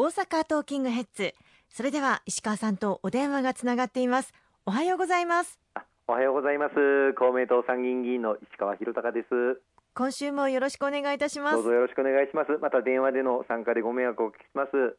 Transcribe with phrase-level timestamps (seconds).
[0.00, 1.34] 大阪トーキングヘッズ。
[1.68, 4.32] それでは石川さんとお電話がつながっています。
[4.64, 5.60] おはようございます。
[6.08, 7.12] おはようございます。
[7.18, 9.60] 公明党参議院議員の石川博隆です。
[9.92, 11.56] 今週もよろしくお願いいたします。
[11.56, 12.52] どうぞよろしくお願いします。
[12.62, 14.96] また電話での参加でご迷惑をおかけします。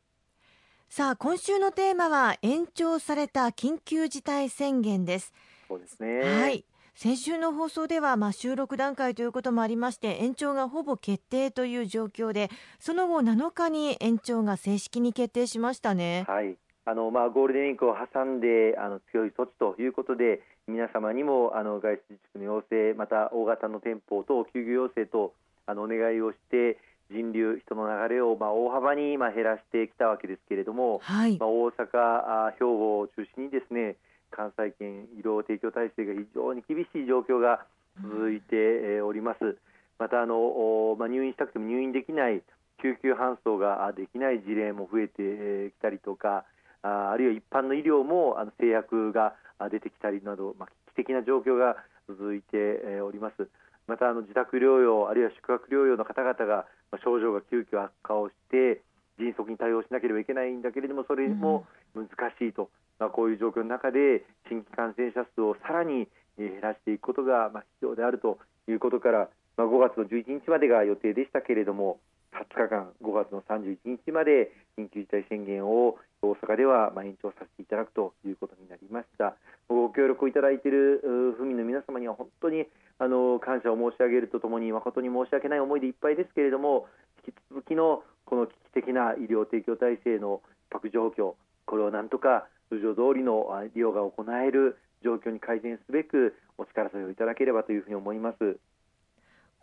[0.88, 5.34] さあ今週のテーマは延長された緊急事態宣言です。
[5.68, 6.20] そうですね。
[6.20, 6.64] はい
[7.04, 16.26] 先週の放送では、まあ、収録段階ということもありまして延長がほぼ決定という状況でその後7日に延長が正式に決定しましたね。
[16.28, 25.34] はいあのまあ、ゴールデンウィークを挟んであの強い措置ということで皆様にもあの外出自粛の要請また大型の店舗等休業要請と
[25.66, 26.78] あのお願いをして
[27.10, 33.96] 人流、人の流れをまあ大幅にまあ減らしてきたわけですけれども、はい、まあ、大阪、兵庫を中心にですね
[34.32, 37.66] 関西圏医療提供体制が非常に厳しい状況が
[38.02, 39.58] 続いております。
[40.00, 42.42] またあの、まあ、入院したくても入院できない
[42.82, 46.46] 救急搬送ができない事例も増えてきたりとか
[46.82, 49.36] あるいは一般の医療もあの制約が
[49.70, 53.48] 出てきたりなど、まあ、危機的な状況が続いております。
[53.88, 56.66] またあの自宅療養あるいは宿泊療養の方々が
[57.04, 58.82] 症状が急遽悪化をして
[59.20, 62.08] 迅速に対応しなければいけないんだけれどもそれも難
[62.40, 62.70] しいと。
[63.00, 68.38] まあ、こういう状況の中で新規感染者数をさらに減らしていくことがまあ必要であると
[68.68, 71.98] いうことから、まあ、5月の11日までが予定でしたけれども
[72.32, 79.36] 20日間5月の31日まで緊急事態宣言を大阪ではまあ延長させていただくということになりました。
[79.68, 81.02] ご協力をいただいている
[81.38, 82.66] 府民の皆様には本当に
[83.00, 86.86] あの感謝を申し上げるとともに誠に申し訳ない思いでいっぱいですけれども
[87.26, 98.58] 引き続きのこの危機的な医療提供体制の迫状況これをなんとか通常通りの利用が行える状況に改善すべくお力添えをいただければというふうに思います。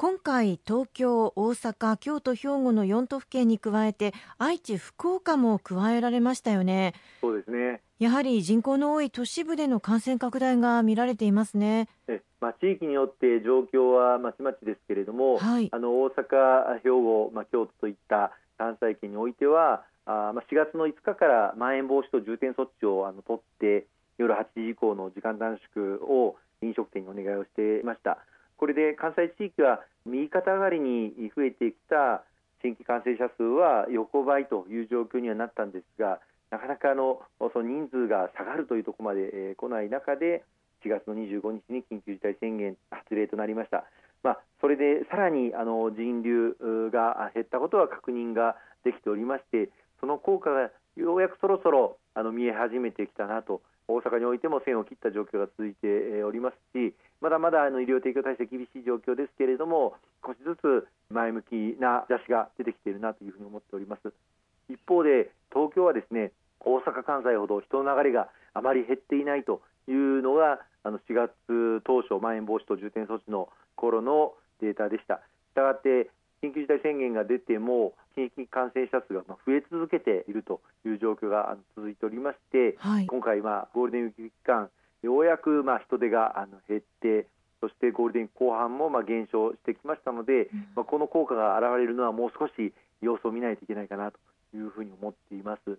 [0.00, 6.94] 今回、東京、大阪、京都、兵庫の4都府県に加えて愛知、福岡も加えられましたよね。
[7.20, 11.88] そうですねやはり人口の多い都市部での感染拡大が見られていますね。
[12.06, 28.18] えまあ、地域によって状況はまちまちですけれども、はい、あの大阪、兵庫、まあ、京都といった関西圏においてはあまあ、4月の5日からまん延防止等重点措置をあの取って夜8時以降の時間短縮を飲食店にお願いをしていました
[28.58, 32.22] これで関西地域は右肩上がりに増えてきた
[32.60, 36.18] 新規感染者数は横ばいという状況にはなったんですが
[36.50, 40.42] なかなかあのその人数が下がるというところまで、え、来ない中で
[40.84, 43.84] 4月の25日に緊急事態宣言発令となりました。
[44.22, 46.56] まあ、それでさらにあの人流
[46.90, 49.70] が減ったことは確認ができておりまして
[50.00, 59.94] その効果がようやくそろそろあの見え始めてきたなと大阪においても線を切った状況が続いておりますしまだまだあの医療提供体制厳しい状況ですけれども
[60.24, 64.12] 少しずつ前向きな兆しが出てきているなというふうに思っております
[64.68, 71.32] 一方で東京はですね大阪関西ほど人の流れがあまり減っていないというのがあの4月
[71.84, 75.16] 当初まん延防止等重点措置の頃のデータでした。
[75.16, 75.20] し
[75.54, 76.10] たがって
[76.42, 84.68] 緊急事態宣言が出ても新規感染者数が増え続けているという状況が続いておりまして、はい、今回、まあ、ゴールデンウィーク期間
[85.02, 87.28] ようやくまあ人手があの減って
[87.60, 94.18] そしてゴールデン後半もまあ減少してきましたので、うん、まあ、この効果が現れるのはもう少し様子を見ないといけないかなと
[94.56, 95.78] いうふうに思っています。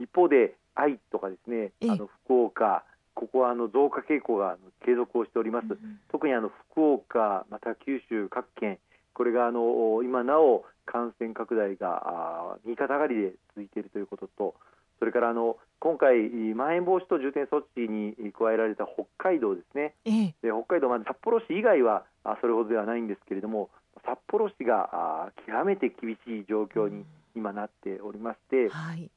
[0.00, 8.78] 一方で愛とかですねあの福岡ここはあの増加傾向が継続をしております、うん、特にあの福岡また九州各県
[9.16, 14.54] これがあの今なお感染拡大が右肩上がりで続いているということと
[14.98, 22.04] それからあの今回、まん延防止等重点措置に加えられた北海道ですね、えで北海道、ま札幌市以外は
[22.40, 23.70] それほどではないんですけれども
[24.04, 27.04] 札幌市が極めて厳しい状況に
[27.34, 29.10] 今なっておりまして、はい、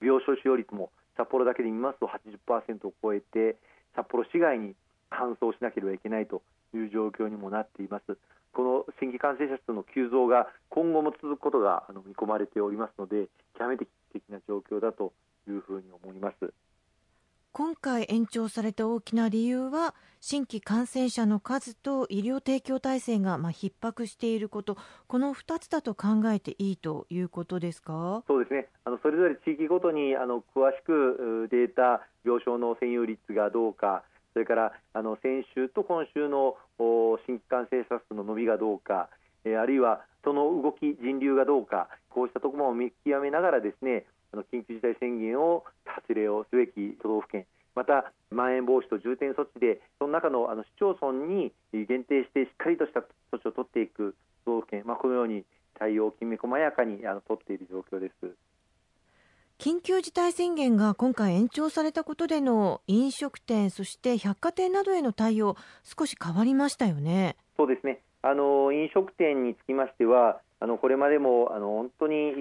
[0.00, 3.56] 病床使用率も札幌だけで見ますと80%を超えて
[3.96, 4.74] 札幌市外に
[5.10, 6.42] 搬送しなければいけないと
[6.76, 8.16] いう状況にもなっています。
[8.52, 13.28] この新規感染者数の急増が今後も続くことがあの見込まれておりますので
[13.58, 15.12] 極めて危機的な状況だと
[15.48, 16.52] いうふうに思います。
[17.54, 24.78] 今回延長された大きな理由は新規感染者の数と医療提供体制がまあ逼迫していること。
[25.06, 28.22] この2つだと考えていいということですか？
[28.26, 28.68] そうですね。
[28.84, 34.02] あのそれぞれ地域ごとにあの詳しくデータ病床の占有率がどうか
[34.32, 36.56] それからあの先週と今週の
[37.26, 39.08] 新規感染者数の伸びがどうか、
[39.44, 54.14] えー、あるいはその動き、人流がどうか、こうしたところも見極めながらですねあの緊急事態宣言を発令をすべき都道府県、またまん延防止等重点措置で、その中のあの市町村に限定してしっかりとした措置を取っていく
[54.44, 55.44] 都道府県、まあ、このように
[55.78, 58.36] 対応をきめ細やかにあの取っている状況です。
[59.62, 67.36] 緊急事態宣言が今回延長されたことでの飲食店そして百貨店などへの対応少し変わりましたよね。
[67.56, 72.32] そうですねあの飲食店につきましてはあのこれまでもあの本当に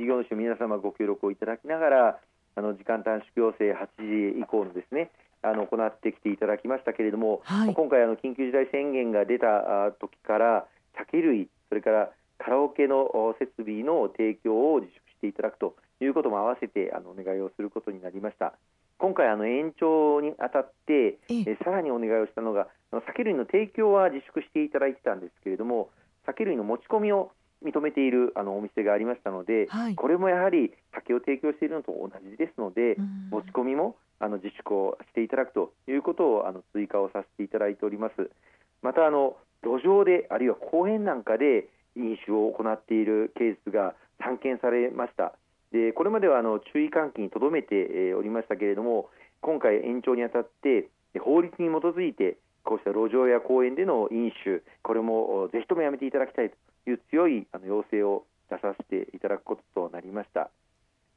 [0.00, 2.18] 事業主の皆様ご協力をいただきながら
[2.56, 5.10] あの時間短縮要請8時以降のですね
[5.42, 10.64] あの行ってきていただきましたけれども、はい、今回あの緊急事態宣言が出た時から
[10.96, 18.54] 酒類それからカラオケの設備の提供を自粛していただくということも合わせてあのお願いをすることになりました。
[18.98, 22.68] 今回あの延長にあたってえさらにお願いをしたのが
[23.06, 25.90] 酒類の提供は自粛していただいてたんですけれども
[26.24, 27.32] 酒類の持ち込みを
[27.64, 32.96] 認めているあのお店がありましたので、はい、これもやはり酒を提供しているのと同じですので、
[33.30, 38.30] 持ち込みもあの自粛をしていただくということをあの追加をさせていただいております。
[38.82, 45.34] またあの路上であるいは公園なんかで飲酒を行っているケースが散見されました。
[45.72, 49.08] でこれまではあの注意喚起にとどめておりましたけれども
[49.40, 50.88] 今回延長にあたって
[51.18, 60.50] 法律に基づいてこうした路上や公園での飲酒これもぜひともやめていただきたいという強いあの要請を出させていただくこととなりました。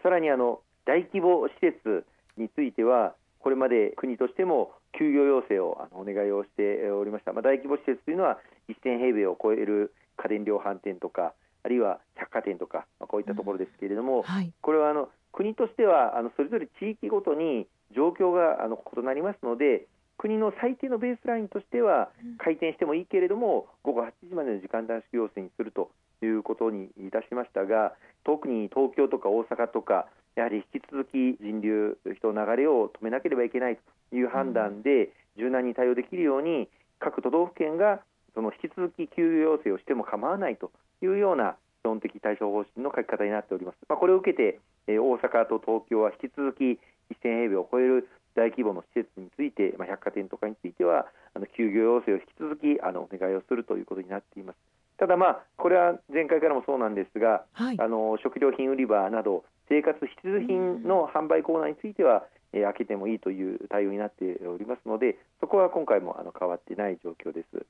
[0.01, 2.05] さらにあの大規模施設
[2.37, 8.37] についてはこれまで国としても休業要請をあのお願いをしておりました、まあ、大規模施設というのは
[8.69, 11.33] 1000平米を超える家電量販店とか
[11.65, 14.21] あるいは百貨店とか、まあ、こういったところですけれども、うん。
[14.21, 25.91] はい、これはあの国としてはあのそれぞれ地域ごとに状況があの異なりますので国の最低のベースラインとしては開店してもいいけれども午後8時までの時間短縮要請にすると
[26.23, 33.77] いうことにいたしましたが特に東京とか大阪とかやはり引き続き人流、人の流れを止めなければいけない
[34.09, 36.69] という判断で柔軟に対応できるように
[36.99, 37.99] 各都道府県が
[38.33, 40.71] その引き続き休業要請をしても構わないと
[41.01, 43.77] いうような基本的対処方針の書き方になっております。
[43.87, 46.77] まあ、これを受けて、え大阪と東京は引き続き1000
[47.21, 54.57] 平米を超える大規模の施設について、まあ、百貨店とかについてはあの休業要請を引き続きあのお願いをするということになっています。
[54.97, 67.65] ただ、まあ、これは前回からもそうなんですが、はい、あの食料品売り場など生活必需品の販売コーナーについては、えー、開けてもいいという対応になっておりますのでそこは今回もあの変わっていない状況です。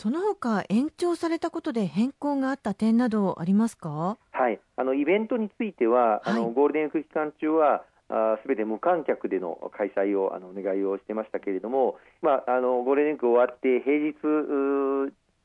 [0.00, 4.16] その他延長されたことで変更があった点などありますか？
[4.30, 7.82] はい、あのイベントについては、はい、あのゴールデンウィーク期間中は
[8.40, 14.14] すべて無観客での開催をあのお願いをしてましたけれども、まあ、あのゴールデンウィーク終わって平日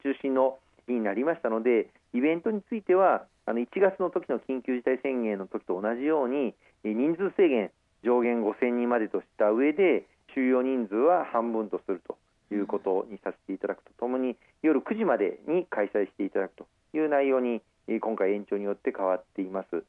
[0.03, 6.53] 中心の日になりましたのでイベントについてはあの1月の時の緊急事態宣言の時と同じように
[6.85, 7.71] 人数制限
[8.05, 12.21] 上限5000人までとした上で収容人数は半分とすると
[12.53, 17.61] いうことにさせていただくとともに夜9時までに開催していただくという内容に
[18.01, 19.83] 今回延長によって変わっています。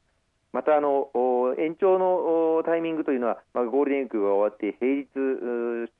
[0.51, 1.11] またあの
[1.59, 5.11] 延長のタイミングというのは、まあ、ゴールデンウィークが終わって平日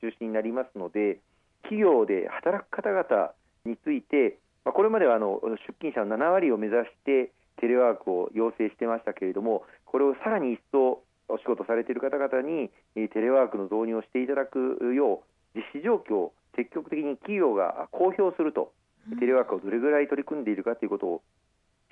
[0.00, 1.20] 中心になりますので
[1.64, 3.32] 企業で働く方々
[3.66, 15.22] について、まあ、これまではあの出勤者の7割を目指してテレワークを要請してましたけれどもこれをさらに一層お仕事されている方々にテレワークの導入をしていただくよ
[15.54, 18.72] う実施状況を積極的に企業が公表すると
[19.20, 21.22] テレワークをどれぐらい取り組んでいるかということを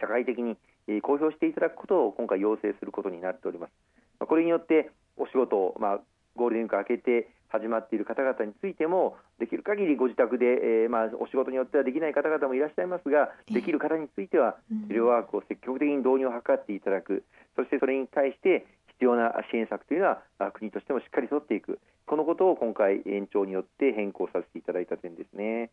[0.00, 0.56] 社会的に
[1.02, 3.72] 公表していただくことを今回要請することになっております。
[4.18, 6.00] これによってお仕事を、まあ、
[6.36, 14.56] ゴールデンウィーク明けて始まっている方々についてもできる限りご自宅で、えー、まあ、お仕事によってはできない方々もいらっしゃいますができる方については
[14.88, 17.22] テレワークを積極的に導入を図っていただく。
[17.54, 18.66] そしてそれに対して
[18.98, 25.70] 必要な支援策というのは国としてもしっかり取っていくこのことを今回延長によって変更させていただいた点ですね。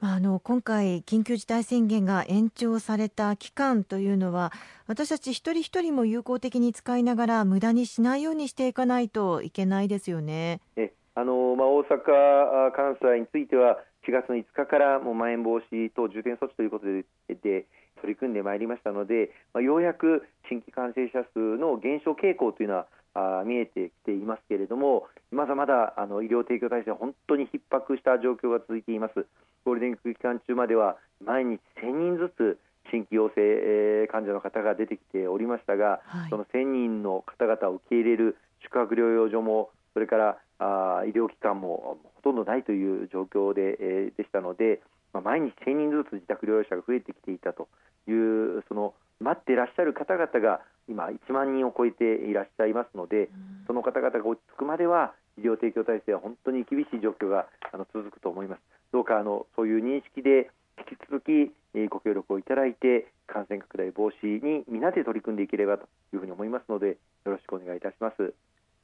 [0.00, 4.52] まあ、あの今回、緊急事態宣言が延長された期間というのは
[4.86, 10.60] 私たち一人一人も有効的に使いながら無駄にしないようにしていかないといけないですよね。
[10.76, 17.66] えあのまあ、大阪、関西については4月の5日からもうまん延防止等重点措置ということでで
[18.00, 23.07] 取り組んでまいりましたので、まあ、ようやく新規感染者数の減少傾向というのはあ
[23.46, 29.26] 見えてきていますけれどもまだまだあの医療提供体制は本当に逼迫した状況が続いています。
[29.64, 32.58] ゴールデンウィーク期間中までは毎日1000人ずつ
[32.90, 44.80] 新規陽性患者の方が出てきておりましたが、はい、その1000人の方々を受け入れる宿泊療養所もそれからあ医療機関もほとんどないという状況で,、えー、でしたので、
[45.12, 47.68] まあ、毎日1000人ずつ自宅療養者が増えてきていたと
[48.08, 53.28] いうその待っていらっしゃる方々が今1万人を超えていらっしゃいますので、
[53.66, 58.60] その方々が落ち着くまでは医療提供体制は本当に厳しい状況があの続くと思います。
[58.92, 61.52] どうかあのそういう認識で引き続き
[61.90, 65.84] ご協力をいただいて感染拡大防止に皆で取り組んでいければと
[66.14, 66.96] いうふうに思いますのでよ
[67.32, 68.34] ろしくお願いいたします。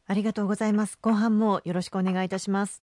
[0.06, 0.98] ありがとうございます。
[1.00, 2.82] 後半もよろしくお願いいたします